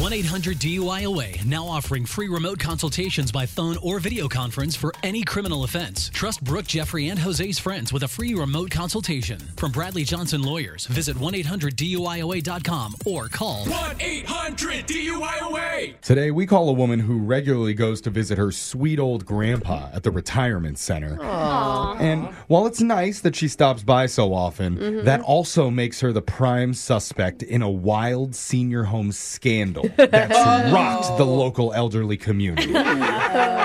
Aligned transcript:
1 0.00 0.12
800 0.12 0.58
DUIOA 0.58 1.44
now 1.46 1.64
offering 1.64 2.04
free 2.04 2.26
remote 2.28 2.58
consultations 2.58 3.30
by 3.30 3.46
phone 3.46 3.76
or 3.80 4.00
video 4.00 4.26
conference 4.26 4.74
for 4.74 4.92
any 5.04 5.22
criminal 5.22 5.62
offense. 5.62 6.10
Trust 6.12 6.42
Brooke, 6.42 6.66
Jeffrey, 6.66 7.08
and 7.10 7.18
Jose's 7.18 7.60
friends 7.60 7.92
with 7.92 8.02
a 8.02 8.08
free 8.08 8.34
remote 8.34 8.72
consultation. 8.72 9.38
From 9.56 9.70
Bradley 9.70 10.02
Johnson 10.02 10.42
Lawyers, 10.42 10.86
visit 10.86 11.16
1 11.16 11.34
800 11.36 11.76
DUIOA.com 11.76 12.96
or 13.06 13.28
call 13.28 13.66
1 13.66 13.96
800 14.00 14.86
DUIOA. 14.88 16.00
Today, 16.00 16.32
we 16.32 16.44
call 16.44 16.68
a 16.68 16.72
woman 16.72 16.98
who 16.98 17.18
regularly 17.18 17.74
goes 17.74 18.00
to 18.00 18.10
visit 18.10 18.36
her 18.36 18.50
sweet 18.50 18.98
old 18.98 19.24
grandpa 19.24 19.90
at 19.92 20.02
the 20.02 20.10
retirement 20.10 20.76
center. 20.78 21.18
Aww. 21.18 22.00
And 22.00 22.24
while 22.48 22.66
it's 22.66 22.80
nice 22.80 23.20
that 23.20 23.36
she 23.36 23.46
stops 23.46 23.84
by 23.84 24.06
so 24.06 24.34
often, 24.34 24.76
Mhm. 24.76 25.04
that 25.04 25.20
also 25.20 25.70
makes 25.70 26.00
her 26.00 26.12
the 26.12 26.20
prime 26.22 26.74
suspect 26.74 27.44
in 27.44 27.62
a 27.62 27.70
wild 27.70 28.34
senior 28.34 28.84
home 28.84 29.12
scandal 29.12 29.83
that's 29.96 30.34
oh. 30.36 30.72
rocked 30.72 31.18
the 31.18 31.26
local 31.26 31.72
elderly 31.72 32.16
community. 32.16 32.72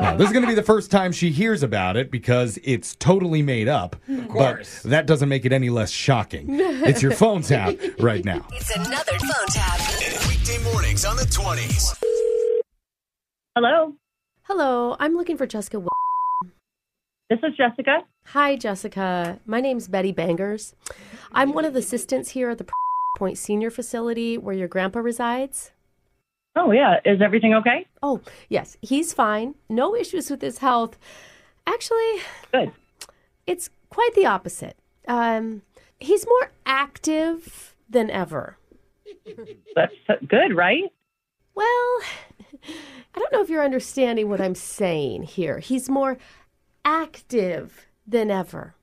Now, 0.00 0.16
this 0.16 0.28
is 0.28 0.32
going 0.32 0.44
to 0.44 0.48
be 0.48 0.54
the 0.54 0.62
first 0.62 0.90
time 0.90 1.12
she 1.12 1.30
hears 1.30 1.62
about 1.62 1.98
it 1.98 2.10
because 2.10 2.58
it's 2.64 2.96
totally 2.96 3.42
made 3.42 3.68
up. 3.68 3.96
But 4.08 4.66
that 4.86 5.06
doesn't 5.06 5.28
make 5.28 5.44
it 5.44 5.52
any 5.52 5.68
less 5.68 5.90
shocking. 5.90 6.46
It's 6.48 7.02
your 7.02 7.12
phone 7.12 7.42
tap 7.42 7.76
right 7.98 8.24
now. 8.24 8.46
It's 8.52 8.74
another 8.74 9.18
phone 9.18 9.46
tap. 9.48 9.78
Weekday 10.26 10.58
mornings 10.72 11.04
on 11.04 11.16
the 11.16 11.24
20s. 11.24 11.94
Hello. 13.54 13.94
Hello, 14.44 14.96
I'm 14.98 15.14
looking 15.14 15.36
for 15.36 15.46
Jessica. 15.46 15.82
This 17.28 17.38
is 17.42 17.56
Jessica. 17.56 17.98
Hi, 18.28 18.56
Jessica. 18.56 19.38
My 19.44 19.60
name's 19.60 19.86
Betty 19.86 20.12
Bangers. 20.12 20.74
I'm 21.32 21.52
one 21.52 21.64
of 21.64 21.74
the 21.74 21.80
assistants 21.80 22.30
here 22.30 22.50
at 22.50 22.58
the 22.58 22.66
Point 23.18 23.38
Senior 23.38 23.70
Facility 23.70 24.38
where 24.38 24.54
your 24.54 24.66
grandpa 24.66 25.00
resides. 25.00 25.72
Oh, 26.56 26.72
yeah. 26.72 26.98
Is 27.04 27.22
everything 27.22 27.54
okay? 27.54 27.86
Oh, 28.02 28.20
yes, 28.48 28.76
he's 28.82 29.12
fine. 29.12 29.54
No 29.68 29.94
issues 29.94 30.30
with 30.30 30.42
his 30.42 30.58
health. 30.58 30.98
Actually, 31.66 32.20
good. 32.52 32.72
It's 33.46 33.70
quite 33.88 34.14
the 34.14 34.26
opposite. 34.26 34.76
Um, 35.06 35.62
he's 35.98 36.26
more 36.26 36.50
active 36.66 37.74
than 37.88 38.10
ever. 38.10 38.56
That's 39.76 39.92
good, 40.26 40.56
right? 40.56 40.84
Well, 41.54 41.66
I 43.14 43.18
don't 43.18 43.32
know 43.32 43.42
if 43.42 43.48
you're 43.48 43.64
understanding 43.64 44.28
what 44.28 44.40
I'm 44.40 44.54
saying 44.54 45.24
here. 45.24 45.58
He's 45.58 45.88
more 45.88 46.18
active 46.84 47.86
than 48.06 48.30
ever. 48.30 48.74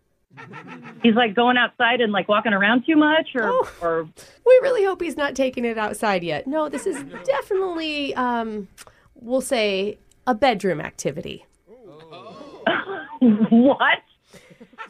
He's 1.03 1.15
like 1.15 1.33
going 1.35 1.57
outside 1.57 2.01
and 2.01 2.11
like 2.11 2.27
walking 2.27 2.53
around 2.53 2.85
too 2.85 2.95
much, 2.95 3.29
or 3.35 3.43
Oh. 3.43 3.69
or 3.81 4.03
We 4.03 4.59
really 4.61 4.83
hope 4.85 5.01
he's 5.01 5.17
not 5.17 5.35
taking 5.35 5.65
it 5.65 5.77
outside 5.77 6.23
yet. 6.23 6.47
No, 6.47 6.69
this 6.69 6.85
is 6.87 7.03
definitely, 7.25 8.13
um, 8.15 8.67
we'll 9.15 9.41
say, 9.41 9.97
a 10.25 10.33
bedroom 10.35 10.81
activity. 10.81 11.45
what? 13.19 13.99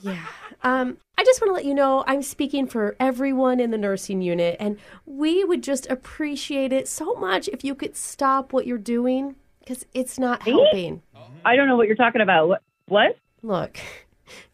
Yeah. 0.02 0.26
Um, 0.64 0.98
I 1.18 1.24
just 1.24 1.42
want 1.42 1.50
to 1.50 1.54
let 1.54 1.66
you 1.66 1.74
know 1.74 2.04
I'm 2.08 2.22
speaking 2.22 2.68
for 2.68 2.96
everyone 3.00 3.60
in 3.60 3.72
the 3.72 3.78
nursing 3.78 4.22
unit, 4.22 4.58
and 4.60 4.78
we 5.06 5.44
would 5.44 5.64
just 5.64 5.90
appreciate 5.90 6.72
it 6.74 6.88
so 6.88 7.14
much 7.16 7.48
if 7.50 7.64
you 7.64 7.74
could 7.76 7.96
stop 7.96 8.54
what 8.54 8.66
you're 8.68 8.78
doing 8.78 9.36
because 9.60 9.86
it's 9.94 10.20
not 10.20 10.46
Me? 10.46 10.52
helping. 10.52 11.02
I 11.46 11.56
don't 11.56 11.68
know 11.68 11.76
what 11.78 11.88
you're 11.88 11.96
talking 11.96 12.22
about. 12.22 12.48
What? 12.48 12.62
What? 12.88 13.16
Look, 13.44 13.80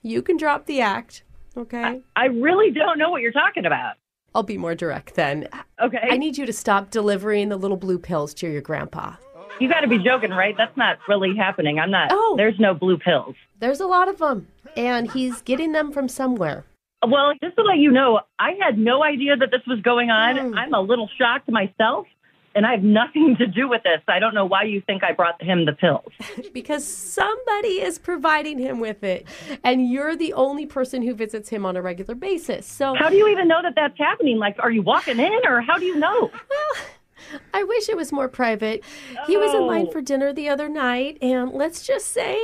you 0.01 0.21
can 0.21 0.37
drop 0.37 0.65
the 0.65 0.81
act, 0.81 1.23
okay? 1.57 2.01
I 2.15 2.25
really 2.25 2.71
don't 2.71 2.97
know 2.97 3.09
what 3.09 3.21
you're 3.21 3.31
talking 3.31 3.65
about. 3.65 3.95
I'll 4.35 4.43
be 4.43 4.57
more 4.57 4.75
direct 4.75 5.15
then. 5.15 5.47
Okay. 5.79 6.07
I 6.09 6.17
need 6.17 6.37
you 6.37 6.45
to 6.45 6.53
stop 6.53 6.89
delivering 6.89 7.49
the 7.49 7.57
little 7.57 7.77
blue 7.77 7.99
pills 7.99 8.33
to 8.35 8.51
your 8.51 8.61
grandpa. 8.61 9.15
You 9.59 9.69
got 9.69 9.81
to 9.81 9.87
be 9.87 9.99
joking, 9.99 10.31
right? 10.31 10.55
That's 10.57 10.75
not 10.75 10.97
really 11.07 11.35
happening. 11.35 11.79
I'm 11.79 11.91
not. 11.91 12.09
Oh. 12.11 12.33
There's 12.35 12.59
no 12.59 12.73
blue 12.73 12.97
pills. 12.97 13.35
There's 13.59 13.79
a 13.79 13.85
lot 13.85 14.07
of 14.07 14.17
them, 14.17 14.47
and 14.75 15.11
he's 15.11 15.41
getting 15.43 15.71
them 15.71 15.91
from 15.91 16.09
somewhere. 16.09 16.65
Well, 17.07 17.33
just 17.43 17.55
to 17.57 17.61
let 17.63 17.77
you 17.77 17.91
know, 17.91 18.21
I 18.39 18.53
had 18.59 18.77
no 18.77 19.03
idea 19.03 19.35
that 19.37 19.51
this 19.51 19.61
was 19.67 19.79
going 19.81 20.09
on. 20.09 20.37
Mm. 20.37 20.57
I'm 20.57 20.73
a 20.73 20.81
little 20.81 21.09
shocked 21.17 21.51
myself, 21.51 22.07
and 22.55 22.65
I 22.65 22.71
have 22.71 22.83
nothing 22.83 23.35
to 23.37 23.47
do 23.47 23.67
with 23.67 23.83
this. 23.83 24.01
I 24.07 24.19
don't 24.19 24.33
know 24.33 24.45
why 24.45 24.63
you 24.63 24.81
think 24.81 25.03
I 25.03 25.11
brought 25.11 25.41
him 25.41 25.65
the 25.65 25.73
pills. 25.73 26.11
because 26.53 26.85
somebody 26.85 27.81
is 27.81 27.99
providing 27.99 28.59
him 28.59 28.79
with 28.79 29.03
it, 29.03 29.27
and 29.63 29.89
you're 29.89 30.15
the 30.15 30.33
only 30.33 30.65
person 30.65 31.01
who 31.01 31.13
visits 31.13 31.49
him 31.49 31.65
on 31.65 31.75
a 31.75 31.81
regular 31.81 32.15
basis. 32.15 32.65
So, 32.65 32.95
How 32.95 33.09
do 33.09 33.15
you 33.17 33.27
even 33.27 33.47
know 33.47 33.61
that 33.61 33.73
that's 33.75 33.97
happening? 33.97 34.37
Like, 34.37 34.55
are 34.59 34.71
you 34.71 34.81
walking 34.81 35.19
in, 35.19 35.39
or 35.47 35.61
how 35.61 35.77
do 35.77 35.85
you 35.85 35.97
know? 35.97 36.29
Well, 36.49 37.39
I 37.53 37.63
wish 37.63 37.87
it 37.87 37.95
was 37.95 38.11
more 38.11 38.27
private. 38.27 38.83
He 39.27 39.37
was 39.37 39.53
in 39.53 39.65
line 39.65 39.85
Oh. 39.87 39.91
for 39.91 40.01
dinner 40.01 40.33
the 40.33 40.49
other 40.49 40.67
night, 40.67 41.17
and 41.21 41.51
let's 41.51 41.87
just 41.87 42.07
say 42.07 42.37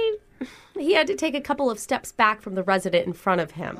he 0.77 0.93
had 0.93 1.05
to 1.07 1.15
take 1.15 1.35
a 1.35 1.41
couple 1.41 1.69
of 1.69 1.77
steps 1.79 2.11
back 2.13 2.41
from 2.41 2.55
the 2.55 2.63
resident 2.63 3.05
in 3.05 3.11
front 3.13 3.41
of 3.41 3.51
him. 3.51 3.77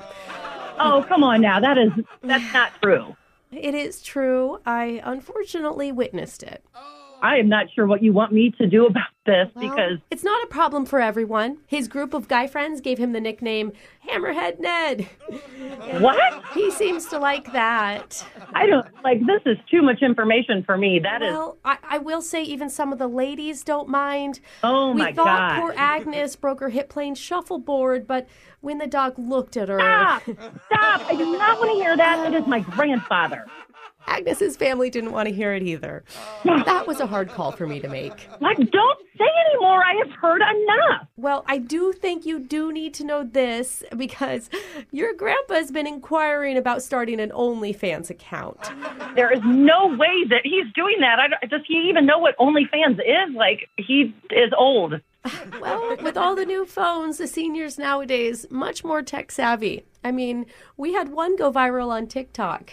Oh, 0.78 1.04
come 1.08 1.24
on 1.24 1.40
now. 1.42 1.60
That 1.62 1.78
is 1.78 1.92
that's 2.22 2.54
not 2.54 2.74
true. 2.82 3.16
It 3.52 3.74
is 3.74 4.02
true. 4.02 4.60
I 4.66 5.02
unfortunately 5.04 5.92
witnessed 5.92 6.44
it. 6.44 6.64
Oh. 6.76 6.99
I 7.22 7.38
am 7.38 7.50
not 7.50 7.66
sure 7.74 7.86
what 7.86 8.02
you 8.02 8.14
want 8.14 8.32
me 8.32 8.52
to 8.58 8.68
do 8.68 8.86
about 8.86 9.08
this 9.26 9.50
Well, 9.56 9.70
because 9.70 10.00
it's 10.10 10.24
not 10.24 10.44
a 10.44 10.48
problem 10.48 10.86
for 10.86 11.00
everyone. 11.00 11.58
His 11.68 11.88
group 11.88 12.14
of 12.14 12.28
guy 12.28 12.48
friends 12.48 12.82
gave 12.82 12.98
him 12.98 13.12
the 13.12 13.20
nickname 13.22 13.74
Hammerhead 14.10 14.60
Ned. 14.60 15.08
what? 16.00 16.18
He 16.54 16.72
seems 16.72 17.06
to 17.08 17.20
like 17.20 17.52
that. 17.54 18.26
I 18.54 18.66
don't 18.66 18.88
like 19.04 19.20
this 19.20 19.42
is 19.46 19.58
too 19.70 19.82
much 19.82 20.02
information 20.02 20.64
for 20.64 20.78
me. 20.78 21.00
That 21.00 21.22
is 21.22 21.32
Well, 21.32 21.58
I, 21.64 21.78
I 21.84 21.98
will 22.00 22.22
say 22.22 22.44
even 22.44 22.70
some 22.70 22.92
of 22.94 23.00
the 23.00 23.08
ladies 23.08 23.64
don't 23.64 23.90
mind. 23.90 24.40
Oh, 24.64 24.92
we 24.92 25.02
my 25.02 25.14
thought 25.14 25.26
God. 25.26 25.60
poor 25.60 25.74
Agnes 25.76 26.36
broke 26.36 26.60
her 26.62 26.70
hip 26.70 26.90
playing 26.90 27.16
shuffleboard, 27.16 28.08
but 28.08 28.28
when 28.62 28.78
the 28.78 28.88
dog 28.88 29.18
looked 29.18 29.58
at 29.58 29.70
her, 29.70 29.80
Stop! 29.80 30.24
Stop! 30.24 31.02
I 31.06 31.16
do 31.16 31.38
not 31.38 31.60
want 31.60 31.72
to 31.72 31.84
hear 31.84 31.96
that. 31.96 32.34
It 32.34 32.36
is 32.42 32.48
my 32.48 32.62
grandfather. 32.62 33.46
Agnes's 34.08 34.58
family 34.58 34.90
didn't 34.90 35.12
want 35.12 35.28
to 35.30 35.36
hear 35.36 35.54
it 35.54 35.64
either. 35.64 36.04
Oh. 36.46 36.64
That 36.66 36.88
was 36.88 37.00
a 37.00 37.06
hard 37.06 37.30
call 37.30 37.52
for 37.52 37.68
me 37.68 37.80
to 37.80 37.88
make. 37.88 38.28
Like, 38.40 38.58
don't 38.58 39.00
say 39.18 39.28
anymore. 39.50 39.84
I 39.84 39.96
have 40.04 40.12
heard 40.12 40.42
enough. 40.42 41.08
Well, 41.18 41.44
I 41.48 41.58
do 41.58 41.94
think 41.94 42.26
you 42.26 42.40
do 42.40 42.72
need 42.72 42.94
to 42.96 43.04
know 43.04 43.24
this 43.24 43.84
because 43.96 44.50
your 44.92 45.14
grandpa's 45.14 45.72
been 45.72 45.88
inquiring 45.88 46.58
about 46.58 46.82
starting 46.82 47.20
an 47.20 47.30
OnlyFans 47.32 48.10
account. 48.10 48.72
There 49.16 49.32
is 49.32 49.42
no 49.46 49.96
way 49.98 50.26
that 50.30 50.42
he's 50.44 50.72
doing 50.74 50.98
that. 51.02 51.20
I 51.20 51.46
does 51.46 51.62
he 51.68 51.90
even 51.90 52.06
know 52.06 52.18
what 52.20 52.38
OnlyFans 52.38 53.00
is? 53.00 53.36
Like, 53.36 53.70
he 53.78 54.14
is 54.32 54.52
old. 54.58 55.02
Well, 55.60 55.98
with 56.02 56.16
all 56.16 56.36
the 56.36 56.46
new 56.46 56.66
phones, 56.66 57.18
the 57.18 57.28
seniors 57.28 57.78
nowadays 57.78 58.46
much 58.50 58.84
more 58.84 59.02
tech 59.02 59.32
savvy. 59.32 59.84
I 60.04 60.12
mean, 60.12 60.46
we 60.78 60.94
had 60.94 61.10
one 61.10 61.36
go 61.36 61.52
viral 61.52 61.90
on 61.90 62.08
TikTok. 62.08 62.72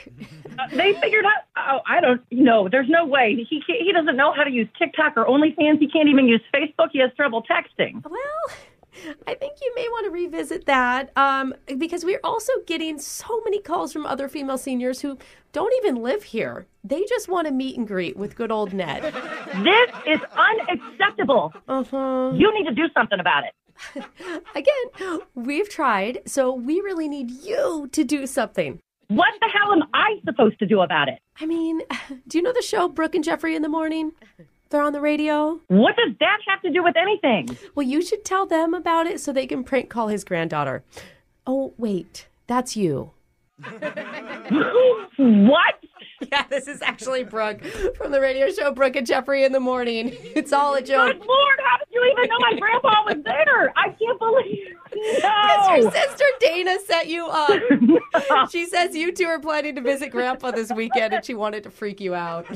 Uh, 0.58 0.68
they 0.72 0.94
figured 0.94 1.24
out. 1.24 1.42
Oh, 1.56 1.80
I 1.86 2.00
don't 2.00 2.20
know. 2.30 2.68
There's 2.68 2.88
no 2.88 3.04
way 3.04 3.34
he 3.48 3.60
he 3.66 3.92
doesn't 3.92 4.16
know 4.16 4.32
how 4.32 4.44
to 4.44 4.50
use 4.50 4.68
TikTok 4.78 5.14
or 5.16 5.26
OnlyFans. 5.26 5.80
He 5.80 5.88
can't 5.88 6.08
even 6.08 6.28
use 6.28 6.40
Facebook. 6.54 6.90
He 6.92 7.00
has 7.00 7.10
trouble 7.16 7.42
texting. 7.42 8.02
Well, 8.04 8.56
I 9.26 9.34
think 9.34 9.58
you 9.60 9.72
may 9.74 9.88
want 9.88 10.06
to 10.06 10.10
revisit 10.10 10.66
that 10.66 11.16
um, 11.16 11.54
because 11.78 12.04
we're 12.04 12.20
also 12.24 12.52
getting 12.66 12.98
so 12.98 13.40
many 13.44 13.60
calls 13.60 13.92
from 13.92 14.06
other 14.06 14.28
female 14.28 14.58
seniors 14.58 15.00
who 15.00 15.18
don't 15.52 15.72
even 15.78 16.02
live 16.02 16.24
here. 16.24 16.66
They 16.84 17.04
just 17.08 17.28
want 17.28 17.46
to 17.46 17.52
meet 17.52 17.76
and 17.76 17.86
greet 17.86 18.16
with 18.16 18.36
good 18.36 18.52
old 18.52 18.72
Ned. 18.72 19.02
This 19.02 19.90
is 20.06 20.20
unacceptable. 20.36 21.52
Uh-huh. 21.68 22.32
You 22.34 22.52
need 22.54 22.68
to 22.68 22.74
do 22.74 22.88
something 22.94 23.20
about 23.20 23.44
it. 23.44 23.54
Again, 24.54 25.20
we've 25.34 25.68
tried, 25.68 26.20
so 26.26 26.52
we 26.52 26.80
really 26.80 27.08
need 27.08 27.30
you 27.30 27.88
to 27.92 28.04
do 28.04 28.26
something. 28.26 28.80
What 29.08 29.34
the 29.40 29.48
hell 29.48 29.72
am 29.72 29.84
I 29.94 30.16
supposed 30.24 30.58
to 30.58 30.66
do 30.66 30.80
about 30.80 31.08
it? 31.08 31.20
I 31.40 31.46
mean, 31.46 31.82
do 32.28 32.38
you 32.38 32.42
know 32.42 32.52
the 32.52 32.62
show 32.62 32.88
Brooke 32.88 33.14
and 33.14 33.24
Jeffrey 33.24 33.54
in 33.54 33.62
the 33.62 33.68
morning? 33.68 34.12
They're 34.70 34.82
on 34.82 34.92
the 34.92 35.00
radio. 35.00 35.60
What 35.68 35.94
does 35.96 36.14
that 36.20 36.38
have 36.48 36.60
to 36.62 36.70
do 36.70 36.82
with 36.82 36.96
anything? 36.96 37.56
Well, 37.74 37.86
you 37.86 38.02
should 38.02 38.24
tell 38.24 38.46
them 38.46 38.74
about 38.74 39.06
it 39.06 39.20
so 39.20 39.32
they 39.32 39.46
can 39.46 39.62
prank 39.62 39.88
call 39.88 40.08
his 40.08 40.24
granddaughter. 40.24 40.82
Oh, 41.46 41.74
wait, 41.78 42.26
that's 42.46 42.76
you. 42.76 43.12
what? 43.62 43.70
Yeah, 46.32 46.44
this 46.48 46.66
is 46.66 46.80
actually 46.82 47.24
Brooke 47.24 47.62
from 47.96 48.10
the 48.10 48.20
radio 48.20 48.50
show 48.50 48.72
Brooke 48.72 48.96
and 48.96 49.06
Jeffrey 49.06 49.44
in 49.44 49.52
the 49.52 49.60
morning. 49.60 50.16
It's 50.36 50.52
all 50.52 50.74
a 50.74 50.82
joke. 50.82 51.18
Good 51.18 51.26
Lord, 51.26 51.58
how 51.64 51.78
did 51.78 51.88
you 51.90 52.04
even 52.04 52.28
know 52.28 52.38
my 52.40 52.58
grandpa 52.58 53.04
was 53.04 53.22
there? 53.24 53.72
I 53.76 53.88
can't 53.90 54.18
believe. 54.18 54.76
Because 54.90 55.68
No. 55.68 55.74
your 55.76 55.90
sister 55.90 56.24
Dana 56.40 56.78
set 56.86 57.06
you 57.08 57.26
up. 57.26 57.60
she 58.50 58.66
says 58.66 58.94
you 58.94 59.12
two 59.12 59.24
are 59.26 59.40
planning 59.40 59.74
to 59.76 59.80
visit 59.80 60.10
Grandpa 60.10 60.52
this 60.52 60.70
weekend 60.72 61.12
and 61.14 61.24
she 61.24 61.34
wanted 61.34 61.64
to 61.64 61.70
freak 61.70 62.00
you 62.00 62.14
out. 62.14 62.46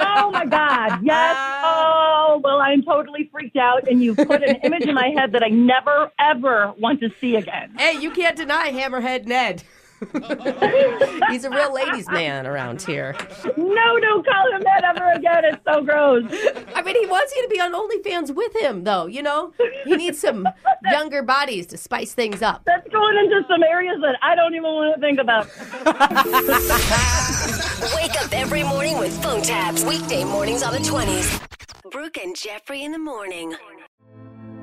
Oh 0.00 0.30
my 0.30 0.46
God! 0.46 1.00
Yes. 1.02 1.36
Uh, 1.36 1.62
oh 1.64 2.40
well, 2.42 2.60
I'm 2.60 2.82
totally 2.82 3.28
freaked 3.32 3.56
out, 3.56 3.86
and 3.88 4.02
you 4.02 4.14
put 4.14 4.42
an 4.42 4.56
image 4.62 4.84
in 4.86 4.94
my 4.94 5.08
head 5.16 5.32
that 5.32 5.42
I 5.42 5.48
never 5.48 6.10
ever 6.18 6.72
want 6.78 7.00
to 7.00 7.10
see 7.20 7.36
again. 7.36 7.74
Hey, 7.78 7.98
you 8.00 8.10
can't 8.10 8.36
deny 8.36 8.70
Hammerhead 8.72 9.26
Ned. 9.26 9.62
He's 11.30 11.44
a 11.44 11.50
real 11.50 11.72
ladies' 11.72 12.08
man 12.08 12.46
around 12.46 12.82
here. 12.82 13.16
No, 13.56 14.00
don't 14.00 14.26
call 14.26 14.52
him 14.52 14.62
that 14.62 14.84
ever 14.84 15.12
again. 15.12 15.44
It's 15.44 15.62
so 15.64 15.82
gross. 15.82 16.24
I 16.74 16.82
mean, 16.82 16.96
he 17.00 17.06
wants 17.06 17.34
you 17.34 17.42
to 17.42 17.48
be 17.48 17.60
on 17.60 17.72
OnlyFans 17.72 18.34
with 18.34 18.54
him, 18.56 18.84
though, 18.84 19.06
you 19.06 19.22
know? 19.22 19.52
He 19.84 19.96
needs 19.96 20.18
some 20.20 20.48
younger 20.90 21.22
bodies 21.22 21.66
to 21.68 21.76
spice 21.76 22.14
things 22.14 22.42
up. 22.42 22.62
That's 22.64 22.88
going 22.88 23.16
into 23.18 23.42
some 23.48 23.62
areas 23.62 23.96
that 24.02 24.16
I 24.22 24.34
don't 24.34 24.54
even 24.54 24.64
want 24.64 24.94
to 24.94 25.00
think 25.00 25.18
about. 25.18 25.46
Wake 27.96 28.22
up 28.22 28.32
every 28.32 28.62
morning 28.62 28.98
with 28.98 29.22
phone 29.22 29.42
taps. 29.42 29.84
Weekday 29.84 30.24
mornings 30.24 30.62
on 30.62 30.72
the 30.72 30.78
20s. 30.78 31.40
Brooke 31.90 32.16
and 32.18 32.34
Jeffrey 32.34 32.82
in 32.82 32.92
the 32.92 32.98
morning. 32.98 33.54